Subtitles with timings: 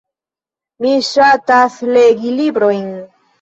[0.85, 2.83] Mi ŝatas legi librojn.